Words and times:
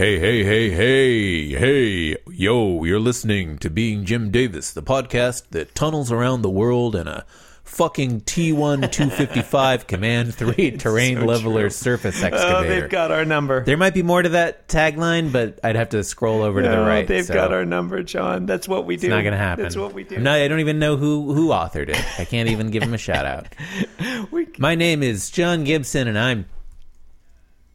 Hey, 0.00 0.18
hey, 0.18 0.42
hey, 0.44 0.70
hey, 0.70 1.48
hey, 1.48 2.16
yo, 2.30 2.84
you're 2.84 2.98
listening 2.98 3.58
to 3.58 3.68
Being 3.68 4.06
Jim 4.06 4.30
Davis, 4.30 4.72
the 4.72 4.82
podcast 4.82 5.50
that 5.50 5.74
tunnels 5.74 6.10
around 6.10 6.40
the 6.40 6.48
world 6.48 6.96
in 6.96 7.06
a 7.06 7.26
fucking 7.64 8.22
T1 8.22 8.90
255 8.90 9.86
Command 9.86 10.34
3 10.34 10.70
terrain 10.78 11.26
leveler 11.26 11.68
surface 11.68 12.22
Oh, 12.22 12.28
excavator. 12.28 12.80
they've 12.80 12.88
got 12.88 13.10
our 13.10 13.26
number. 13.26 13.62
there 13.62 13.76
might 13.76 13.92
be 13.92 14.02
more 14.02 14.22
to 14.22 14.30
that 14.30 14.68
tagline, 14.68 15.32
but 15.32 15.60
I'd 15.62 15.76
have 15.76 15.90
to 15.90 16.02
scroll 16.02 16.40
over 16.40 16.62
to 16.62 16.68
the 16.70 16.76
No, 16.76 16.86
right. 16.86 17.06
They've 17.06 17.22
so 17.26 17.34
got 17.34 17.52
our 17.52 17.66
number, 17.66 18.02
John. 18.02 18.46
That's 18.46 18.66
what 18.66 18.86
we 18.86 18.96
do. 18.96 19.08
It's 19.08 19.10
not 19.10 19.20
going 19.20 19.32
to 19.32 19.36
happen. 19.38 19.64
That's 19.64 19.76
what 19.76 19.92
we 19.92 20.04
do. 20.04 20.16
Not, 20.16 20.38
I 20.38 20.48
don't 20.48 20.60
even 20.60 20.78
know 20.78 20.96
who, 20.96 21.34
who 21.34 21.48
authored 21.48 21.90
it. 21.90 22.18
I 22.18 22.24
can't 22.24 22.48
even 22.48 22.70
give 22.70 22.82
him 22.82 22.94
a 22.94 22.98
shout 22.98 23.26
out. 23.26 23.48
We- 24.30 24.48
My 24.58 24.76
name 24.76 25.02
is 25.02 25.28
John 25.28 25.64
Gibson, 25.64 26.08
and 26.08 26.18
I'm. 26.18 26.46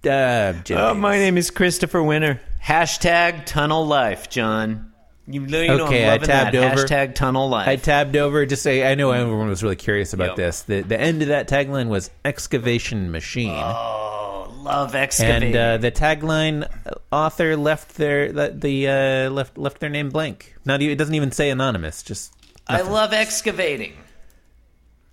Uh, 0.06 0.54
Jim 0.64 0.78
oh, 0.78 0.88
Davis. 0.90 1.02
my 1.02 1.18
name 1.18 1.38
is 1.38 1.50
Christopher 1.52 2.02
Winter. 2.04 2.40
Hashtag 2.64 3.46
Tunnel 3.46 3.86
Life, 3.86 4.30
John. 4.30 4.92
You 5.28 5.40
know, 5.42 5.62
you 5.62 5.68
know 5.70 5.86
Okay, 5.88 6.06
I'm 6.08 6.22
I 6.22 6.26
tabbed 6.26 6.54
that. 6.54 6.74
over. 6.74 6.84
Hashtag 6.84 7.16
Tunnel 7.16 7.50
Life. 7.50 7.68
I 7.68 7.76
tabbed 7.78 8.16
over 8.16 8.46
just 8.46 8.62
say 8.62 8.90
I 8.90 8.94
know 8.96 9.10
everyone 9.12 9.48
was 9.50 9.64
really 9.64 9.76
curious 9.76 10.14
about 10.14 10.30
Yep. 10.30 10.36
this. 10.36 10.62
The 10.64 10.82
the 10.82 11.00
end 11.00 11.22
of 11.24 11.30
that 11.30 11.48
tagline 11.50 11.88
was 11.88 12.12
excavation 12.24 13.12
machine. 13.12 13.50
oh, 13.50 14.54
love 14.62 14.94
excavating. 14.94 15.56
and 15.56 15.56
uh, 15.56 15.78
the 15.78 15.92
tagline 15.92 16.70
author 17.12 17.58
left 17.58 17.96
their 17.98 18.32
the, 18.32 18.50
the 18.56 18.88
uh, 18.88 19.30
left 19.32 19.58
left 19.58 19.80
their 19.80 19.90
name 19.90 20.10
blank. 20.10 20.56
Not 20.64 20.82
even, 20.84 20.94
it 20.94 20.98
doesn't 20.98 21.16
even 21.16 21.32
say 21.32 21.50
anonymous. 21.50 22.04
Just 22.04 22.32
I 22.68 22.82
love 22.82 23.12
excavating. 23.14 23.94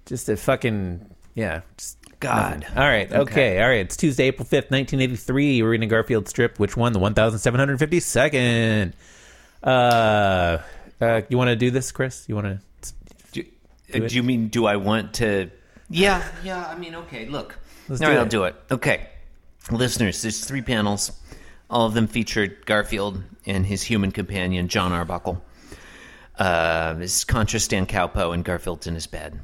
just 0.05 0.29
a 0.29 0.37
fucking 0.37 1.07
yeah. 1.35 1.63
Just 1.79 1.97
God. 2.23 2.61
nothing. 2.61 2.79
All 2.79 2.89
right. 2.89 3.13
Okay. 3.13 3.61
All 3.63 3.69
right. 3.69 3.81
It's 3.81 3.97
Tuesday, 3.97 4.25
April 4.25 4.45
fifth, 4.45 4.71
nineteen 4.71 5.01
eighty 5.01 5.17
three. 5.17 5.63
We're 5.63 5.71
reading 5.71 5.89
a 5.89 5.91
Garfield 5.91 6.29
strip. 6.29 6.59
Which 6.59 6.77
one? 6.77 6.93
The 6.93 6.99
one 6.99 7.15
thousand 7.15 7.41
seven 7.41 7.59
hundred 7.59 7.79
fifty 7.79 8.01
second. 8.01 8.95
Uh, 9.63 10.59
uh, 11.01 11.23
you 11.29 11.37
want 11.39 11.49
to 11.49 11.57
do 11.57 11.71
this, 11.71 11.93
Chris? 11.93 12.25
You 12.29 12.35
want 12.35 12.47
to? 12.83 12.93
Do, 13.33 13.45
uh, 13.95 14.09
do 14.09 14.15
you 14.15 14.23
mean, 14.23 14.49
do 14.49 14.67
I 14.67 14.77
want 14.77 15.15
to? 15.15 15.51
Yeah, 15.91 16.27
yeah. 16.43 16.67
I 16.67 16.77
mean, 16.77 16.95
okay, 16.95 17.27
look. 17.27 17.59
Let's 17.89 18.01
All 18.01 18.07
do 18.07 18.13
right, 18.13 18.17
it. 18.17 18.21
I'll 18.21 18.29
do 18.29 18.45
it. 18.45 18.57
Okay. 18.71 19.09
Listeners, 19.71 20.23
there's 20.23 20.45
three 20.45 20.63
panels. 20.63 21.13
All 21.71 21.87
of 21.87 21.95
them 21.95 22.07
featured 22.07 22.67
Garfield 22.67 23.23
and 23.47 23.65
his 23.65 23.83
human 23.83 24.13
companion, 24.13 24.69
John 24.69 24.93
Arbuckle. 24.93 25.43
Uh, 26.39 26.95
this 26.95 27.19
is 27.19 27.25
Contra 27.25 27.61
Stan 27.61 27.87
Cowpo 27.87 28.35
and 28.35 28.45
Garfield's 28.45 28.87
in 28.87 28.95
his 28.95 29.07
bed. 29.07 29.41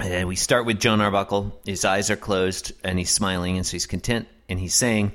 And 0.00 0.28
we 0.28 0.36
start 0.36 0.64
with 0.64 0.80
John 0.80 1.00
Arbuckle. 1.00 1.60
His 1.66 1.84
eyes 1.84 2.10
are 2.10 2.16
closed 2.16 2.72
and 2.82 2.98
he's 2.98 3.10
smiling, 3.10 3.56
and 3.56 3.66
so 3.66 3.72
he's 3.72 3.86
content. 3.86 4.28
And 4.48 4.58
he's 4.58 4.74
saying, 4.74 5.12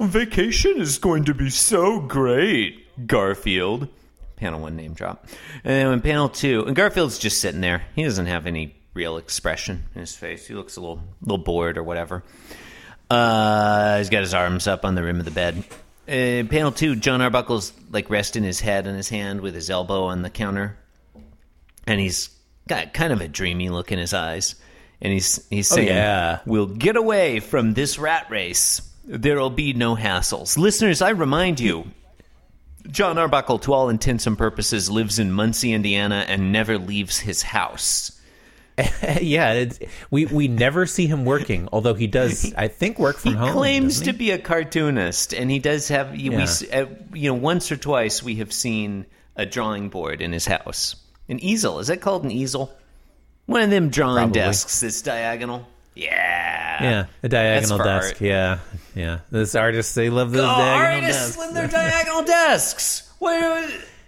Vacation 0.00 0.80
is 0.80 0.98
going 0.98 1.26
to 1.26 1.34
be 1.34 1.50
so 1.50 2.00
great, 2.00 3.06
Garfield. 3.06 3.88
Panel 4.36 4.60
one 4.60 4.74
name 4.74 4.94
drop. 4.94 5.26
And 5.62 5.72
then 5.72 5.92
in 5.92 6.00
panel 6.00 6.28
two, 6.28 6.64
and 6.66 6.74
Garfield's 6.74 7.18
just 7.18 7.40
sitting 7.40 7.60
there. 7.60 7.84
He 7.94 8.02
doesn't 8.02 8.26
have 8.26 8.46
any 8.46 8.74
real 8.92 9.18
expression 9.18 9.84
in 9.94 10.00
his 10.00 10.16
face. 10.16 10.46
He 10.46 10.54
looks 10.54 10.76
a 10.76 10.80
little, 10.80 11.00
little 11.22 11.38
bored 11.38 11.78
or 11.78 11.84
whatever. 11.84 12.24
Uh, 13.08 13.98
he's 13.98 14.10
got 14.10 14.22
his 14.22 14.34
arms 14.34 14.66
up 14.66 14.84
on 14.84 14.96
the 14.96 15.02
rim 15.04 15.20
of 15.20 15.24
the 15.24 15.30
bed. 15.30 15.64
Uh, 16.08 16.44
panel 16.50 16.72
two, 16.72 16.96
John 16.96 17.22
Arbuckle's 17.22 17.72
like 17.90 18.10
resting 18.10 18.42
his 18.42 18.60
head 18.60 18.88
on 18.88 18.94
his 18.94 19.08
hand 19.08 19.40
with 19.40 19.54
his 19.54 19.70
elbow 19.70 20.04
on 20.06 20.22
the 20.22 20.30
counter, 20.30 20.76
and 21.86 22.00
he's 22.00 22.30
got 22.68 22.92
kind 22.94 23.12
of 23.12 23.20
a 23.20 23.28
dreamy 23.28 23.68
look 23.68 23.92
in 23.92 23.98
his 23.98 24.14
eyes. 24.14 24.54
And 25.00 25.12
he's 25.12 25.46
he's 25.50 25.68
saying, 25.68 25.88
yeah. 25.88 26.38
"We'll 26.46 26.66
get 26.66 26.96
away 26.96 27.40
from 27.40 27.74
this 27.74 27.98
rat 27.98 28.30
race. 28.30 28.80
There'll 29.04 29.50
be 29.50 29.72
no 29.74 29.96
hassles." 29.96 30.56
Listeners, 30.56 31.02
I 31.02 31.10
remind 31.10 31.60
you, 31.60 31.84
John 32.90 33.18
Arbuckle, 33.18 33.58
to 33.60 33.72
all 33.72 33.88
intents 33.88 34.26
and 34.26 34.38
purposes, 34.38 34.90
lives 34.90 35.18
in 35.18 35.32
Muncie, 35.32 35.72
Indiana, 35.72 36.24
and 36.28 36.52
never 36.52 36.78
leaves 36.78 37.18
his 37.18 37.42
house. 37.42 38.12
yeah, 39.20 39.52
it's, 39.52 39.78
we 40.10 40.26
we 40.26 40.48
never 40.48 40.86
see 40.86 41.06
him 41.06 41.24
working, 41.24 41.68
although 41.72 41.94
he 41.94 42.06
does, 42.06 42.52
I 42.54 42.68
think, 42.68 42.98
work 42.98 43.16
from 43.18 43.34
home. 43.34 43.42
He 43.42 43.48
home. 43.48 43.56
claims 43.58 43.98
doesn't 44.00 44.12
to 44.14 44.18
be 44.18 44.30
a 44.32 44.38
cartoonist, 44.38 45.32
and 45.34 45.50
he 45.50 45.58
does 45.58 45.88
have. 45.88 46.12
We, 46.12 46.30
Yeah. 46.30 46.40
s- 46.42 46.64
uh, 46.72 46.86
you 47.12 47.28
know, 47.30 47.34
once 47.38 47.70
or 47.70 47.76
twice 47.76 48.22
we 48.22 48.36
have 48.36 48.52
seen 48.52 49.06
a 49.36 49.44
drawing 49.46 49.90
board 49.90 50.20
in 50.22 50.32
his 50.32 50.46
house, 50.46 50.96
an 51.28 51.38
easel. 51.40 51.78
Is 51.80 51.86
that 51.88 52.00
called 52.00 52.24
an 52.24 52.30
easel? 52.30 52.72
One 53.46 53.62
of 53.62 53.70
them 53.70 53.90
drawing 53.90 54.16
Probably. 54.16 54.40
desks 54.40 54.80
that's 54.80 55.02
diagonal. 55.02 55.66
Yeah, 55.94 56.82
Yeah, 56.82 57.04
a 57.22 57.28
diagonal 57.28 57.78
for 57.78 57.84
desk. 57.84 58.14
art. 58.14 58.20
Yeah, 58.20 58.58
yeah. 58.96 59.18
Those 59.30 59.54
artists, 59.54 59.94
they 59.94 60.10
love 60.10 60.32
those 60.32 60.40
Oh, 60.42 60.46
diagonal 60.58 61.04
artists 61.04 61.22
desks. 61.22 61.38
when 61.38 61.54
they're 61.54 61.68
diagonal 61.68 62.22
desks. 62.24 63.02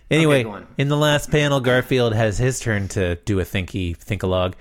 Anyway, 0.09 0.37
Okay, 0.37 0.43
go 0.45 0.51
on. 0.53 0.67
in 0.79 0.89
the 0.89 0.97
last 0.97 1.31
panel, 1.33 1.59
Garfield 1.61 2.15
has 2.15 2.39
his 2.39 2.61
turn 2.61 2.87
to 2.89 3.17
do 3.25 3.41
a 3.41 3.45
thinky 3.45 3.97
thinkalog, 3.97 4.55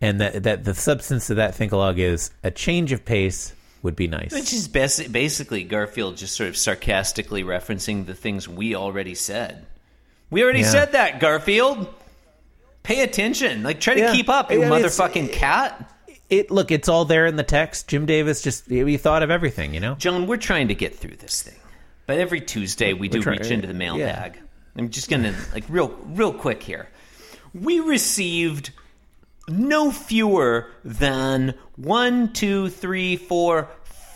and 0.00 0.20
that 0.20 0.42
that 0.42 0.64
the 0.64 0.74
substance 0.74 1.30
of 1.30 1.36
that 1.36 1.56
thinkalog 1.56 1.96
is 1.98 2.30
a 2.44 2.50
change 2.50 2.92
of 2.92 3.02
pace 3.04 3.54
would 3.82 3.96
be 3.96 4.06
nice. 4.08 4.30
Which 4.32 4.52
is 4.52 4.68
basi- 4.68 5.10
basically 5.10 5.64
Garfield 5.64 6.18
just 6.18 6.36
sort 6.36 6.50
of 6.50 6.56
sarcastically 6.56 7.42
referencing 7.44 8.04
the 8.04 8.14
things 8.14 8.46
we 8.46 8.74
already 8.74 9.14
said. 9.14 9.64
We 10.30 10.42
already 10.42 10.60
Yeah. 10.60 10.70
said 10.70 10.92
that, 10.92 11.20
Garfield. 11.20 11.86
Pay 12.82 13.02
attention. 13.02 13.62
Like, 13.62 13.80
try 13.80 13.94
to 13.94 14.00
Yeah. 14.00 14.12
keep 14.12 14.28
up, 14.28 14.50
you 14.50 14.60
Yeah, 14.60 14.74
it's- 14.76 14.98
motherfucking 14.98 15.32
cat. 15.32 15.90
It 16.30 16.50
look, 16.50 16.70
it's 16.70 16.88
all 16.88 17.04
there 17.06 17.26
in 17.26 17.36
the 17.36 17.42
text. 17.42 17.88
Jim 17.88 18.04
Davis 18.04 18.42
just 18.42 18.68
he 18.68 18.96
thought 18.98 19.22
of 19.22 19.30
everything, 19.30 19.72
you 19.72 19.80
know. 19.80 19.94
John, 19.94 20.26
we're 20.26 20.36
trying 20.36 20.68
to 20.68 20.74
get 20.74 20.94
through 20.98 21.16
this 21.16 21.40
thing. 21.42 21.54
But 22.06 22.18
every 22.18 22.40
Tuesday 22.40 22.92
we 22.92 23.08
do 23.08 23.22
trying- 23.22 23.38
reach 23.38 23.50
into 23.50 23.66
the 23.66 23.72
yeah. 23.72 23.78
mailbag. 23.78 24.38
I'm 24.76 24.90
just 24.90 25.08
gonna 25.10 25.34
like 25.54 25.64
real 25.68 25.88
real 26.06 26.32
quick 26.32 26.62
here. 26.62 26.88
We 27.54 27.80
received 27.80 28.70
no 29.48 29.90
fewer 29.90 30.66
than 30.84 31.54
one, 31.76 32.32
two, 32.34 32.68
three, 32.68 33.16
four, 33.16 33.68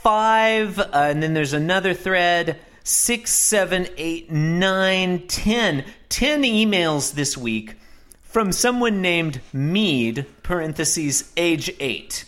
five, 0.02 0.78
uh, 0.78 0.88
and 0.92 1.22
then 1.22 1.32
there's 1.34 1.54
another 1.54 1.94
thread. 1.94 2.58
Six, 2.84 3.30
seven, 3.32 3.88
eight, 3.96 4.30
nine, 4.30 5.26
ten. 5.28 5.84
Ten 6.12 6.42
emails 6.42 7.14
this 7.14 7.38
week 7.38 7.76
from 8.22 8.52
someone 8.52 9.00
named 9.00 9.40
Mead, 9.50 10.26
parentheses, 10.42 11.32
age 11.38 11.74
eight. 11.80 12.26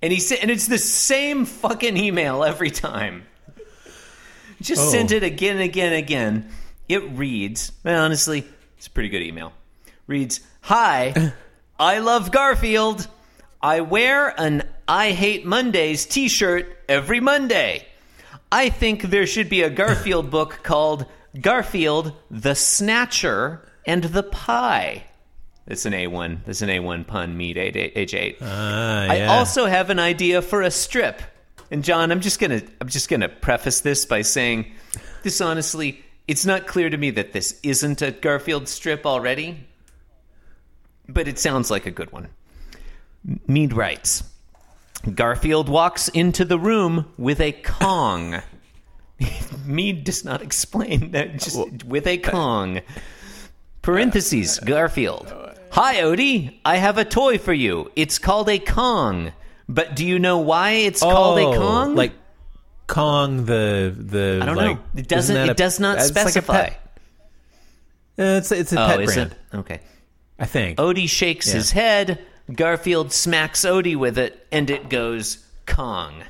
And 0.00 0.12
he 0.12 0.20
said, 0.20 0.38
and 0.40 0.52
it's 0.52 0.68
the 0.68 0.78
same 0.78 1.44
fucking 1.44 1.96
email 1.96 2.44
every 2.44 2.70
time. 2.70 3.24
Just 4.62 4.82
Oh. 4.82 4.90
sent 4.92 5.10
it 5.10 5.24
again 5.24 5.56
and 5.56 5.64
again 5.64 5.86
and 5.92 5.96
again. 5.96 6.48
It 6.88 7.02
reads, 7.10 7.72
well, 7.82 8.04
honestly, 8.04 8.44
it's 8.76 8.86
a 8.86 8.90
pretty 8.90 9.08
good 9.08 9.22
email. 9.22 9.52
Reads, 10.06 10.38
Hi, 10.60 11.32
I 11.76 11.98
love 11.98 12.30
Garfield. 12.30 13.08
I 13.60 13.80
wear 13.80 14.28
an 14.40 14.62
I 14.86 15.10
Hate 15.10 15.44
Mondays 15.44 16.06
t 16.06 16.28
shirt 16.28 16.68
every 16.88 17.18
Monday. 17.18 17.84
I 18.52 18.68
think 18.68 19.02
there 19.02 19.26
should 19.26 19.48
be 19.48 19.62
a 19.62 19.70
Garfield 19.70 20.30
book 20.30 20.60
called 20.62 21.04
Garfield, 21.40 22.12
the 22.30 22.54
Snatcher, 22.54 23.66
and 23.86 24.04
the 24.04 24.22
Pie. 24.22 25.04
It's 25.66 25.84
an 25.84 25.92
A1. 25.92 26.40
It's 26.46 26.62
an 26.62 26.70
A1 26.70 27.06
pun, 27.06 27.36
Mead 27.36 27.58
age 27.58 27.76
age 27.76 28.14
eight. 28.14 28.38
Ah, 28.40 29.06
I 29.06 29.26
also 29.26 29.66
have 29.66 29.90
an 29.90 29.98
idea 29.98 30.40
for 30.40 30.62
a 30.62 30.70
strip. 30.70 31.20
And 31.70 31.84
John, 31.84 32.10
I'm 32.10 32.20
just 32.20 32.40
gonna 32.40 32.62
I'm 32.80 32.88
just 32.88 33.10
gonna 33.10 33.28
preface 33.28 33.82
this 33.82 34.06
by 34.06 34.22
saying 34.22 34.72
this 35.22 35.40
honestly, 35.42 36.02
it's 36.26 36.46
not 36.46 36.66
clear 36.66 36.88
to 36.88 36.96
me 36.96 37.10
that 37.10 37.32
this 37.32 37.60
isn't 37.62 38.00
a 38.00 38.10
Garfield 38.12 38.68
strip 38.68 39.04
already. 39.04 39.66
But 41.06 41.28
it 41.28 41.38
sounds 41.38 41.70
like 41.70 41.84
a 41.86 41.90
good 41.90 42.12
one. 42.12 42.28
Mead 43.46 43.74
writes 43.74 44.24
Garfield 45.14 45.68
walks 45.68 46.08
into 46.08 46.44
the 46.44 46.58
room 46.58 47.12
with 47.18 47.40
a 47.40 47.52
Kong. 47.52 48.42
Mead 49.66 50.04
does 50.04 50.24
not 50.24 50.42
explain 50.42 51.12
that 51.12 51.38
just 51.38 51.84
with 51.84 52.06
a 52.06 52.18
Kong. 52.18 52.80
Parentheses, 53.82 54.58
Garfield. 54.60 55.32
Hi, 55.70 55.96
Odie. 55.96 56.58
I 56.64 56.76
have 56.76 56.98
a 56.98 57.04
toy 57.04 57.38
for 57.38 57.52
you. 57.52 57.90
It's 57.96 58.18
called 58.18 58.48
a 58.48 58.58
Kong. 58.58 59.32
But 59.68 59.96
do 59.96 60.06
you 60.06 60.18
know 60.18 60.38
why 60.38 60.70
it's 60.70 61.00
called 61.00 61.38
a 61.38 61.46
Oh, 61.46 61.54
Kong? 61.56 61.94
like 61.94 62.12
Kong 62.86 63.44
the 63.44 63.94
the. 63.96 64.40
I 64.42 64.46
don't 64.46 64.56
like, 64.56 64.76
know. 64.76 64.82
It 64.96 65.08
doesn't. 65.08 65.36
It 65.36 65.50
a- 65.50 65.54
does 65.54 65.78
not 65.78 65.98
it's 65.98 66.08
like 66.08 66.16
a 66.16 66.20
specify. 66.30 66.70
Uh, 68.18 68.38
it's 68.38 68.50
it's 68.50 68.72
a 68.72 68.82
oh, 68.82 68.86
pet 68.86 69.04
brand, 69.04 69.32
it? 69.52 69.56
Okay. 69.56 69.80
I 70.38 70.46
think. 70.46 70.78
Odie 70.78 71.08
shakes 71.08 71.48
Yeah. 71.48 71.54
his 71.54 71.70
head. 71.72 72.18
Garfield 72.52 73.12
smacks 73.12 73.66
Odie 73.66 73.96
with 73.96 74.16
it, 74.18 74.46
and 74.50 74.70
it 74.70 74.88
goes 74.88 75.44
Kong. 75.66 76.22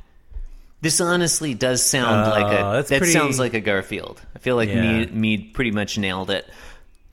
This 0.81 1.01
honestly 1.01 1.55
does 1.55 1.83
sound 1.85 2.27
Oh, 2.27 2.31
like 2.31 2.53
a. 2.53 2.89
that 2.89 2.99
pretty- 2.99 3.13
sounds 3.13 3.39
like 3.39 3.55
a 3.55 3.61
Garfield. 3.61 4.21
I 4.35 4.39
feel 4.39 4.55
like 4.57 4.69
Yeah. 4.69 4.81
Mead, 4.81 5.15
Mead 5.15 5.55
pretty 5.55 5.73
much 5.73 5.99
nailed 5.99 6.31
it. 6.31 6.47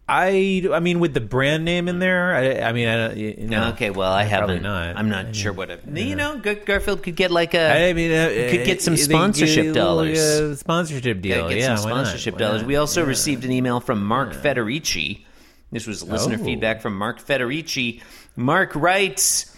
I, 0.08 0.68
I 0.72 0.82
mean, 0.82 1.00
with 1.00 1.16
the 1.16 1.20
brand 1.22 1.66
name 1.66 1.88
in 1.88 1.98
there, 1.98 2.36
I, 2.36 2.70
I 2.70 2.74
mean, 2.74 2.88
I 2.88 2.96
don't, 3.08 3.18
you 3.18 3.48
know, 3.48 3.70
Okay, 3.70 3.90
well, 3.90 4.12
I 4.12 4.22
haven't. 4.22 4.62
not. 4.62 4.96
I'm 4.98 5.10
not 5.10 5.36
sure 5.36 5.52
what. 5.52 5.72
A, 5.72 5.80
You 5.92 6.16
know, 6.16 6.38
Garfield 6.38 7.02
could 7.02 7.16
get 7.16 7.32
like 7.32 7.56
a. 7.56 7.90
I 7.90 7.94
mean, 7.94 8.12
uh, 8.12 8.28
could 8.52 8.66
get 8.66 8.84
some 8.84 8.98
sponsorship 8.98 9.74
dollars. 9.74 10.20
uh, 10.20 10.56
sponsorship 10.58 11.22
deal, 11.22 11.50
get 11.50 11.58
yeah. 11.58 11.76
some 11.76 11.90
why 11.90 11.98
not? 11.98 12.06
sponsorship 12.06 12.38
dollars. 12.38 12.64
We 12.64 12.76
also 12.76 13.04
received 13.04 13.46
an 13.46 13.52
email 13.52 13.80
from 13.80 14.06
Mark 14.06 14.34
Federici. 14.36 15.26
This 15.72 15.88
was 15.88 16.04
listener 16.04 16.38
Oh. 16.40 16.44
feedback 16.46 16.84
from 16.84 16.96
Mark 16.96 17.20
Federici. 17.20 18.02
Mark 18.36 18.76
writes, 18.76 19.55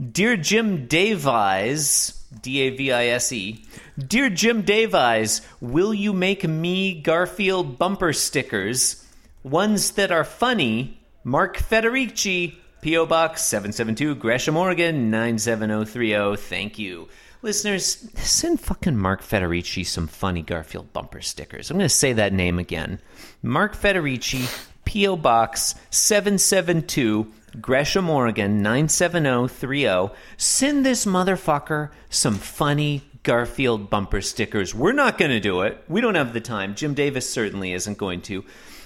"Dear 0.00 0.36
Jim 0.36 0.86
Davies, 0.86 2.24
D 2.42 2.60
A 2.60 2.70
V 2.70 2.92
I 2.92 3.06
S 3.06 3.32
E, 3.32 3.64
dear 3.98 4.30
Jim 4.30 4.62
Davies, 4.62 5.42
will 5.60 5.92
you 5.92 6.12
make 6.12 6.44
me 6.46 7.00
Garfield 7.00 7.78
bumper 7.78 8.12
stickers, 8.12 9.04
ones 9.42 9.92
that 9.92 10.10
are 10.10 10.24
funny? 10.24 11.00
Mark 11.24 11.58
Federici." 11.58 12.56
P.O. 12.82 13.04
Box 13.04 13.42
772, 13.42 14.14
Gresham, 14.14 14.56
Oregon 14.56 15.10
97030. 15.10 16.36
Thank 16.36 16.78
you. 16.78 17.08
Listeners, 17.42 18.08
send 18.14 18.58
fucking 18.58 18.96
Mark 18.96 19.22
Federici 19.22 19.86
some 19.86 20.06
funny 20.06 20.40
Garfield 20.40 20.90
bumper 20.94 21.20
stickers. 21.20 21.70
I'm 21.70 21.76
going 21.76 21.88
to 21.88 21.94
say 21.94 22.14
that 22.14 22.32
name 22.32 22.58
again. 22.58 22.98
Mark 23.42 23.76
Federici, 23.76 24.48
P.O. 24.86 25.16
Box 25.16 25.74
772, 25.90 27.30
Gresham, 27.60 28.10
Oregon 28.10 28.62
97030. 28.62 30.14
Send 30.36 30.84
this 30.84 31.06
motherfucker 31.06 31.90
some 32.08 32.34
funny 32.34 33.02
Garfield 33.22 33.90
bumper 33.90 34.20
stickers. 34.20 34.74
We're 34.74 34.92
not 34.92 35.18
going 35.18 35.30
to 35.30 35.40
do 35.40 35.62
it. 35.62 35.82
We 35.88 36.00
don't 36.00 36.14
have 36.14 36.32
the 36.32 36.40
time. 36.40 36.74
Jim 36.74 36.94
Davis 36.94 37.28
certainly 37.28 37.72
isn't 37.72 37.98
going 37.98 38.22
to. 38.22 38.44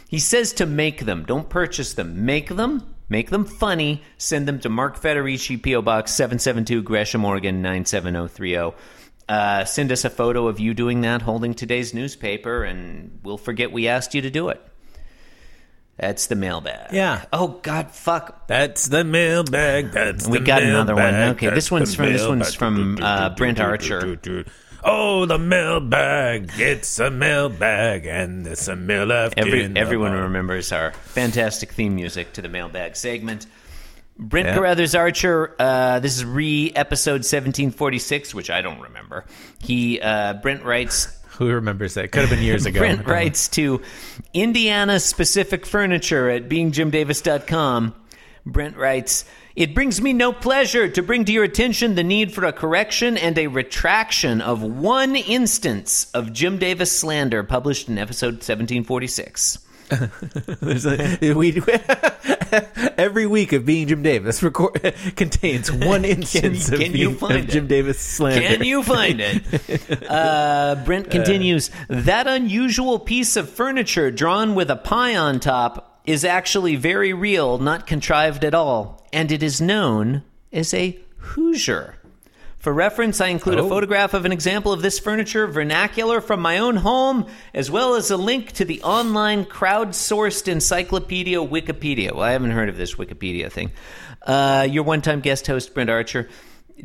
He 0.09 0.19
says 0.19 0.53
to 0.55 0.67
make 0.67 1.05
them. 1.07 1.25
Don't 1.25 1.49
purchase 1.49 1.95
them. 1.95 2.25
Make 2.25 2.49
them. 2.49 2.95
Make 3.09 3.31
them 3.31 3.45
funny. 3.45 4.03
Send 4.17 4.49
them 4.49 4.61
to 4.61 4.69
Mark 4.69 4.99
Federici, 4.99 5.63
P.O. 5.63 5.83
Box 5.83 6.13
772, 6.13 6.83
Gresham, 6.83 7.25
Oregon 7.25 7.63
97030. 7.63 8.77
Uh, 9.29 9.65
send 9.65 9.93
us 9.93 10.05
a 10.05 10.11
photo 10.11 10.49
of 10.49 10.61
you 10.61 10.75
doing 10.75 11.01
that, 11.03 11.23
holding 11.23 11.55
today's 11.55 11.95
newspaper, 11.95 12.65
and 12.65 13.21
we'll 13.23 13.39
forget 13.39 13.73
we 13.73 13.89
asked 13.89 14.15
you 14.15 14.23
to 14.23 14.31
do 14.31 14.49
it. 14.49 14.61
That's 15.97 16.27
the 16.27 16.35
mailbag. 16.35 16.93
Yeah. 16.93 17.25
Oh 17.33 17.61
God, 17.63 17.91
fuck. 17.93 18.47
That's 18.49 18.87
the 18.89 19.05
mailbag. 19.05 19.93
That's 19.93 20.25
the 20.25 20.31
mailbag. 20.31 20.33
We 20.33 20.39
the 20.39 20.45
got 20.45 20.63
another 20.65 20.95
one. 20.97 21.15
Okay, 21.15 21.47
that's 21.47 21.55
this 21.57 21.71
one's 21.71 21.91
the 21.91 21.97
from- 21.97 22.13
this 22.13 22.27
one's 22.27 22.55
from, 22.55 22.99
uh, 23.01 23.31
Brent 23.31 23.61
Archer. 23.61 24.19
Oh, 24.87 25.25
the 25.25 25.39
mailbag! 25.39 26.51
It's 26.59 26.99
a 26.99 27.11
mailbag, 27.11 28.05
and 28.05 28.45
there's 28.45 28.69
a 28.69 28.77
mail 28.77 29.07
left 29.07 29.39
Every, 29.39 29.63
in 29.63 29.79
everyone 29.79 30.11
box. 30.13 30.21
remembers 30.21 30.73
our 30.73 30.93
fantastic 30.93 31.73
theme 31.73 31.95
music 31.95 32.35
to 32.35 32.43
the 32.43 32.51
mailbag 32.51 32.95
segment. 32.95 33.47
Brent 34.19 34.49
Yeah. 34.49 34.55
Carruthers 34.57 34.95
Archer, 34.95 35.57
uh, 35.59 36.01
this 36.01 36.17
is 36.19 36.25
re 36.27 36.71
episode 36.77 37.25
1746, 37.25 38.35
which 38.35 38.51
I 38.51 38.61
don't 38.61 38.79
remember. 38.81 39.25
He, 39.59 40.01
uh, 40.03 40.35
Brent 40.35 40.63
writes, 40.65 41.09
Who 41.39 41.49
remembers 41.49 41.95
that? 41.95 42.13
Could 42.13 42.23
have 42.23 42.31
been 42.31 42.43
years 42.43 42.67
ago. 42.67 42.79
Brent 42.81 43.07
writes 43.07 43.49
to 43.49 43.83
Indiana 44.33 45.01
specific 45.01 45.67
furniture 45.67 46.31
at 46.31 46.49
beingjimdavis.com. 46.49 47.95
Brent 48.47 48.77
writes, 48.77 49.25
It 49.57 49.75
brings 49.75 50.01
me 50.01 50.13
no 50.13 50.33
pleasure 50.33 50.89
to 50.89 51.03
bring 51.03 51.25
to 51.25 51.33
your 51.33 51.45
attention 51.45 51.95
the 51.95 52.05
need 52.05 52.33
for 52.33 52.45
a 52.45 52.53
correction 52.53 53.17
and 53.17 53.37
a 53.39 53.49
retraction 53.49 54.41
of 54.41 54.63
one 54.63 55.17
instance 55.17 56.11
of 56.13 56.33
Jim 56.33 56.59
Davis 56.59 56.97
slander 56.97 57.43
published 57.43 57.89
in 57.89 57.99
episode 57.99 58.35
1746. 58.35 59.59
There's 60.61 60.87
a, 60.87 61.33
we, 61.35 61.61
every 62.99 63.27
week 63.27 63.53
of 63.53 63.65
being 63.67 63.89
Jim 63.89 64.03
Davis 64.03 64.43
record, 64.43 64.95
contains 65.17 65.71
one 65.73 66.05
instance 66.05 66.71
can 66.71 66.83
of, 66.83 66.97
you 66.97 67.09
being- 67.09 67.19
find 67.19 67.39
of 67.41 67.49
Jim? 67.49 67.67
Davis 67.67 67.99
slander. 68.01 68.41
Can 68.41 68.65
you 68.65 68.83
find 68.83 69.21
it? 69.21 70.03
Uh, 70.11 70.77
Brent 70.85 71.11
continues 71.11 71.71
That 71.89 72.27
unusual 72.27 72.99
piece 72.99 73.37
of 73.37 73.49
furniture 73.49 74.11
drawn 74.11 74.55
with 74.55 74.71
a 74.71 74.77
pie 74.77 75.17
on 75.17 75.41
top 75.41 76.01
is 76.05 76.25
actually 76.25 76.77
very 76.77 77.13
real, 77.15 77.59
not 77.59 77.87
contrived 77.87 78.45
at 78.45 78.55
all, 78.55 79.07
and 79.13 79.33
it 79.33 79.43
is 79.43 79.61
known 79.61 80.23
as 80.53 80.75
a 80.75 80.99
Hoosier. 81.19 81.97
For 82.65 82.73
reference, 82.73 83.21
I 83.21 83.27
include 83.29 83.59
a 83.59 83.63
Oh. 83.63 83.69
photograph 83.69 84.15
of 84.15 84.25
an 84.25 84.33
example 84.33 84.73
of 84.73 84.81
this 84.81 84.99
furniture 84.99 85.47
vernacular 85.47 86.23
from 86.23 86.41
my 86.41 86.57
own 86.57 86.77
home, 86.77 87.27
as 87.53 87.71
well 87.71 87.95
as 87.95 88.11
a 88.11 88.17
link 88.17 88.53
to 88.53 88.65
the 88.65 88.81
online 88.83 89.45
crowdsourced 89.45 90.49
encyclopedia 90.49 91.37
Wikipedia. 91.41 92.13
Well, 92.15 92.23
I 92.23 92.33
haven't 92.33 92.53
heard 92.53 92.71
of 92.71 92.79
this 92.79 92.95
Wikipedia 92.95 93.53
thing. 93.53 93.71
Uh, 94.27 94.67
your 94.71 94.83
one 94.83 95.03
time 95.03 95.21
guest 95.21 95.47
host, 95.47 95.75
Brent 95.75 95.91
Archer. 95.91 96.31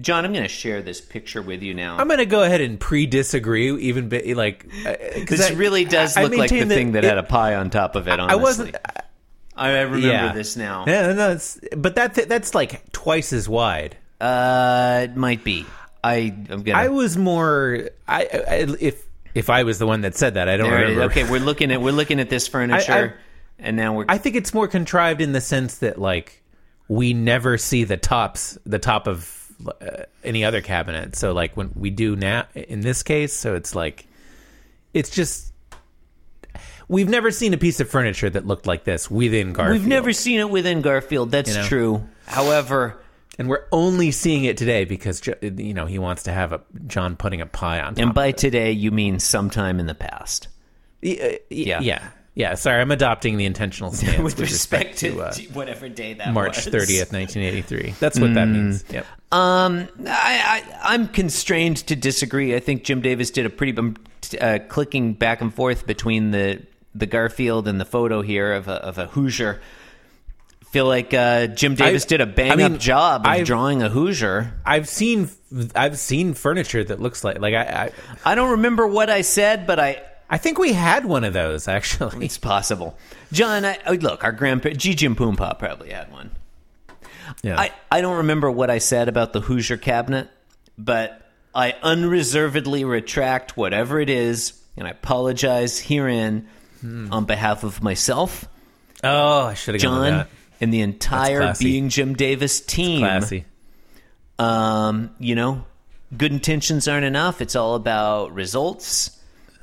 John, 0.02 0.26
I'm 0.26 0.34
going 0.34 0.44
to 0.44 0.50
share 0.50 0.82
this 0.82 1.00
picture 1.00 1.42
with 1.42 1.64
you 1.64 1.74
now. 1.74 1.96
I'm 1.98 2.08
going 2.08 2.20
to 2.20 2.26
go 2.26 2.44
ahead 2.44 2.60
and 2.60 2.78
pre-disagree, 2.78 3.74
even 3.82 4.10
bit, 4.10 4.36
like 4.36 4.66
uh, 4.86 4.96
'cause 5.26 5.38
this 5.40 5.52
I- 5.52 5.54
really 5.54 5.86
does 5.86 6.18
I 6.18 6.24
look 6.24 6.36
like 6.36 6.50
the 6.50 6.66
thing 6.66 6.92
that 6.92 7.06
it- 7.06 7.08
had 7.08 7.18
a 7.18 7.24
pie 7.24 7.56
on 7.56 7.70
top 7.70 7.96
of 7.96 8.10
it. 8.10 8.20
Honestly. 8.20 8.34
I 8.34 8.36
wasn't. 8.44 8.76
I 9.56 9.70
remember 9.70 9.98
yeah. 10.00 10.34
this 10.34 10.58
now. 10.58 10.84
Yeah, 10.86 11.14
no, 11.14 11.32
it's, 11.32 11.58
but 11.78 11.96
that 11.96 12.16
that's 12.28 12.54
like 12.54 12.92
twice 12.92 13.32
as 13.32 13.48
wide. 13.48 13.96
Uh, 14.20 15.02
it 15.04 15.16
might 15.16 15.44
be. 15.44 15.66
I 16.04 16.34
I'm 16.50 16.64
gonna. 16.64 16.78
I 16.78 16.88
was 16.90 17.18
more. 17.18 17.90
I, 18.08 18.22
I 18.24 18.56
if 18.80 19.06
if 19.36 19.50
I 19.50 19.64
was 19.64 19.80
the 19.80 19.88
one 19.88 20.02
that 20.02 20.16
said 20.16 20.36
that, 20.36 20.48
I 20.50 20.58
don't 20.58 20.70
there 20.70 20.80
it 20.84 20.90
is. 20.90 20.96
remember. 20.96 21.12
Okay, 21.12 21.30
we're 21.30 21.40
looking 21.40 21.72
at 21.72 21.82
we're 21.82 21.92
looking 21.94 22.20
at 22.20 22.30
this 22.30 22.48
furniture, 22.56 23.16
and 23.58 23.76
now 23.78 23.94
we're. 23.94 24.06
I 24.10 24.18
think 24.18 24.36
it's 24.36 24.54
more 24.54 24.68
contrived 24.68 25.22
in 25.22 25.32
the 25.34 25.42
sense 25.42 25.80
that 25.80 26.00
like 26.00 26.42
we 26.88 27.14
never 27.14 27.58
see 27.58 27.84
the 27.84 27.98
tops, 27.98 28.58
the 28.66 28.80
top 28.80 29.08
of 29.08 29.52
uh, 29.68 30.04
any 30.24 30.44
other 30.44 30.62
cabinet. 30.62 31.16
So 31.16 31.34
like 31.34 31.56
when 31.58 31.72
we 31.76 31.90
do 31.90 32.16
now 32.16 32.46
in 32.56 32.82
this 32.82 33.04
case, 33.04 33.34
so 33.34 33.56
it's 33.56 33.76
like 33.76 34.08
it's 34.94 35.10
just 35.10 35.54
we've 36.88 37.10
never 37.10 37.30
seen 37.30 37.54
a 37.54 37.58
piece 37.58 37.80
of 37.80 37.90
furniture 37.90 38.30
that 38.30 38.48
looked 38.48 38.66
like 38.68 38.84
this 38.86 39.12
within 39.12 39.54
Garfield. 39.54 39.80
We've 39.80 39.88
never 39.88 40.14
seen 40.14 40.40
it 40.40 40.50
within 40.50 40.82
Garfield. 40.82 41.32
That's 41.32 41.50
You 41.52 41.58
know? 41.58 41.68
true. 41.68 42.10
However, 42.26 42.98
and 43.40 43.50
we're 43.50 43.66
only 43.72 44.12
seeing 44.12 44.44
it 44.44 44.58
today 44.58 44.86
because 44.86 45.26
you 45.42 45.74
know 45.74 45.88
he 45.88 45.98
wants 45.98 46.24
to 46.24 46.32
have 46.32 46.54
a 46.54 46.62
John 46.86 47.16
putting 47.16 47.42
a 47.42 47.48
pie 47.48 47.80
on 47.82 47.96
top. 47.96 48.04
and 48.06 48.14
by 48.14 48.32
today 48.32 48.72
you 48.72 48.92
mean 48.92 49.18
sometime 49.20 49.80
in 49.80 49.88
the 49.88 49.96
past. 49.96 50.48
yeah, 51.02 51.38
Yeah. 51.50 51.80
yeah, 51.82 52.10
yeah. 52.36 52.54
Sorry, 52.56 52.80
I'm 52.82 52.92
adopting 52.92 53.38
the 53.38 53.46
intentional 53.46 53.92
stance 53.94 54.20
With 54.22 54.40
respect 54.40 54.98
to, 55.00 55.22
uh, 55.22 55.34
whatever 55.54 55.90
day 55.90 56.14
that 56.16 56.34
March 56.34 56.58
was. 56.58 56.68
30th, 56.68 57.12
1983. 57.14 57.96
That's 58.00 58.20
what 58.20 58.34
that 58.36 58.48
Mm. 58.48 58.52
means. 58.54 58.84
Yep. 58.92 59.06
Um, 59.32 59.88
I, 60.08 60.64
I 60.84 60.94
I'm 60.94 61.08
constrained 61.08 61.78
to 61.88 61.96
disagree. 61.96 62.56
I 62.56 62.60
think 62.60 62.84
Jim 62.84 63.02
Davis 63.02 63.32
did 63.32 63.46
a 63.46 63.50
pretty 63.50 63.78
uh, 64.42 64.60
clicking 64.68 65.14
back 65.14 65.42
and 65.42 65.54
forth 65.54 65.86
between 65.88 66.32
the 66.32 66.62
the 66.96 67.06
Garfield 67.06 67.68
and 67.68 67.80
the 67.80 67.86
photo 67.86 68.22
here 68.24 68.52
of 68.52 68.68
a, 68.68 68.74
of 68.74 68.98
a 68.98 69.06
Hoosier. 69.08 69.62
Feel 70.72 70.86
like 70.86 71.14
uh, 71.14 71.48
Jim 71.48 71.74
Davis 71.76 72.06
I- 72.06 72.08
did 72.08 72.22
a 72.22 72.26
bang 72.28 72.52
I 72.52 72.56
mean, 72.56 72.74
up 72.76 72.80
job 72.80 73.22
of 73.22 73.28
I've- 73.28 73.44
drawing 73.46 73.82
a 73.82 73.90
Hoosier. 73.90 74.54
I've 74.66 74.88
seen 74.88 75.30
I've 75.76 75.98
seen 75.98 76.34
furniture 76.36 76.84
that 76.84 77.00
looks 77.00 77.24
like 77.24 77.40
like 77.40 77.56
I 77.56 77.64
I, 78.26 78.32
I 78.32 78.36
don't 78.36 78.52
remember 78.52 78.86
what 78.88 79.10
I 79.10 79.22
said, 79.22 79.66
but 79.66 79.80
I 79.80 80.04
I 80.30 80.38
think 80.38 80.60
we 80.60 80.74
had 80.74 81.06
one 81.06 81.24
of 81.24 81.34
those 81.34 81.68
actually. 81.68 82.24
it's 82.26 82.38
possible. 82.38 82.98
John, 83.32 83.66
I, 83.66 83.78
look, 84.00 84.24
our 84.24 84.32
grandpa 84.32 84.70
G. 84.70 84.94
Jim 84.94 85.16
Poompa 85.16 85.58
probably 85.58 85.90
had 85.90 86.12
one. 86.12 86.32
Yeah. 87.44 87.60
I, 87.60 87.72
I 87.92 88.02
don't 88.02 88.18
remember 88.18 88.50
what 88.52 88.70
I 88.70 88.78
said 88.80 89.08
about 89.08 89.34
the 89.34 89.42
Hoosier 89.42 89.78
cabinet, 89.78 90.30
but 90.78 91.22
I 91.54 91.76
unreservedly 91.82 92.84
retract 92.86 93.56
whatever 93.58 94.00
it 94.00 94.10
is, 94.10 94.54
and 94.78 94.88
I 94.88 94.92
apologize 94.92 95.80
herein 95.80 96.48
Hmm. 96.82 97.12
on 97.12 97.26
behalf 97.26 97.64
of 97.66 97.84
myself, 97.84 98.48
oh, 99.04 99.42
I 99.48 99.54
should 99.54 99.76
have 99.76 99.82
John, 99.82 100.02
that. 100.12 100.30
And 100.62 100.74
the 100.74 100.82
entire. 100.82 101.54
Being 101.60 101.90
Jim 101.90 102.14
Davis 102.16 102.60
team. 102.62 103.00
Classy. 103.00 103.46
Um, 104.38 105.12
you 105.20 105.36
know, 105.36 105.66
good 106.16 106.32
intentions 106.32 106.88
aren't 106.88 107.06
enough. 107.06 107.42
It's 107.42 107.56
all 107.56 107.76
about 107.76 108.34
results. 108.34 109.18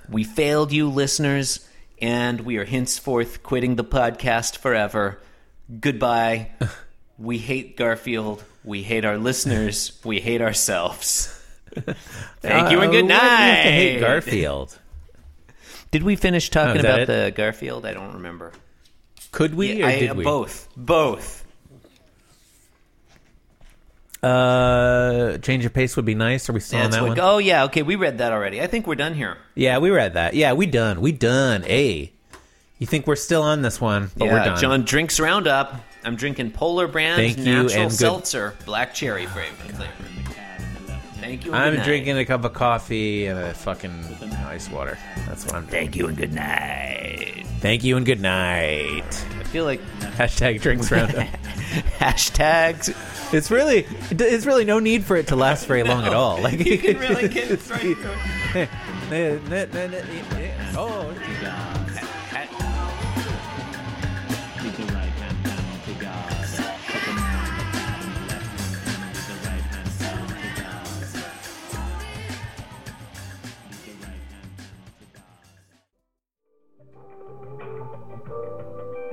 We 0.08 0.22
failed 0.24 0.72
you, 0.72 0.88
listeners, 0.90 1.66
and 2.00 2.42
we 2.42 2.58
are 2.58 2.64
henceforth 2.64 3.42
quitting 3.42 3.76
the 3.76 3.84
podcast 3.84 4.58
forever. 4.58 5.18
Goodbye. 5.80 6.50
we 7.18 7.38
hate 7.38 7.76
Garfield. 7.76 8.44
We 8.64 8.82
hate 8.82 9.04
our 9.04 9.16
listeners. 9.18 9.98
We 10.04 10.20
hate 10.20 10.42
ourselves. 10.42 11.32
Thank 12.40 12.70
you 12.70 12.80
and 12.80 12.88
Uh, 12.88 12.92
good 12.92 12.92
why 12.92 12.92
do 12.92 13.02
we 13.02 13.02
night. 13.08 13.62
hate 13.62 14.00
Garfield. 14.00 14.78
Did 15.90 16.02
we 16.02 16.16
finish 16.16 16.50
talking 16.50 16.76
Oh, 16.78 16.80
about 16.80 17.00
it? 17.00 17.06
the 17.06 17.32
Garfield? 17.34 17.86
I 17.86 17.94
don't 17.94 18.14
remember. 18.14 18.52
Could 19.36 19.54
we 19.54 19.82
or 19.82 19.86
I- 19.86 19.98
did 20.00 20.16
we? 20.16 20.24
Both. 20.24 20.66
Both. 20.76 21.44
Uh, 24.22 25.36
change 25.38 25.64
of 25.66 25.74
pace 25.74 25.94
would 25.96 26.06
be 26.06 26.14
nice. 26.14 26.48
Are 26.48 26.52
we 26.54 26.60
still 26.60 26.78
on 26.78 26.84
That's 26.86 26.96
that 26.96 27.02
what, 27.02 27.08
one? 27.10 27.20
oh, 27.20 27.38
yeah. 27.38 27.64
Okay, 27.64 27.82
we 27.82 27.96
read 27.96 28.18
that 28.18 28.32
already. 28.32 28.62
I 28.62 28.66
think 28.66 28.86
we're 28.86 28.94
done 28.94 29.12
here. 29.14 29.36
Yeah, 29.54 29.78
we 29.78 29.90
read 29.90 30.14
that. 30.14 30.34
Yeah, 30.34 30.54
we 30.54 30.64
done. 30.66 31.00
We 31.02 31.12
done. 31.12 31.62
Hey, 31.62 32.12
You 32.78 32.86
think 32.86 33.06
we're 33.06 33.14
still 33.16 33.42
on 33.42 33.60
this 33.62 33.78
one, 33.80 34.10
but 34.16 34.28
we're 34.28 34.36
yeah, 34.38 34.44
done. 34.46 34.58
John 34.60 34.82
drinks 34.84 35.20
Roundup. 35.20 35.74
I'm 36.02 36.16
drinking 36.16 36.52
Polar 36.52 36.88
Brand 36.88 37.16
Thank 37.16 37.38
you, 37.38 37.44
Natural 37.44 37.82
and 37.82 37.90
good- 37.90 37.96
Seltzer, 37.98 38.54
black 38.64 38.94
cherry 38.94 39.26
flavor. 39.26 39.54
Thank 41.20 41.44
you. 41.44 41.52
and 41.52 41.60
I'm 41.62 41.72
good 41.72 41.78
night. 41.80 41.84
drinking 41.84 42.18
a 42.18 42.24
cup 42.24 42.44
of 42.44 42.52
coffee 42.52 43.26
and 43.26 43.38
a 43.38 43.52
fucking 43.54 44.04
ice 44.46 44.70
water. 44.70 44.96
That's 45.26 45.44
what 45.44 45.56
I'm. 45.56 45.66
Thank 45.66 45.94
you 45.96 46.06
and 46.06 46.16
good 46.16 46.32
night. 46.32 47.25
Thank 47.66 47.82
you 47.82 47.96
and 47.96 48.06
good 48.06 48.20
night. 48.20 49.02
I 49.02 49.42
feel 49.42 49.64
like 49.64 49.80
Hashtag 49.98 50.60
drinks 50.60 50.92
roundup. 50.92 51.26
hashtags. 51.98 52.94
it's 53.34 53.50
really, 53.50 53.88
it's 54.08 54.46
really 54.46 54.64
no 54.64 54.78
need 54.78 55.04
for 55.04 55.16
it 55.16 55.26
to 55.26 55.36
last 55.36 55.66
very 55.66 55.82
long 55.82 56.04
at 56.04 56.14
all. 56.14 56.40
Like 56.40 56.64
You 56.64 56.78
can 56.78 56.96
really 57.00 57.26
get 57.28 57.50
right 57.50 57.58
through 57.58 57.96
oh, 60.76 61.12